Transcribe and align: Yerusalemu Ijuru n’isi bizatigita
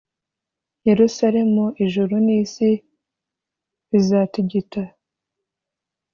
Yerusalemu 0.87 1.65
Ijuru 1.85 2.15
n’isi 2.25 2.69
bizatigita 3.89 4.83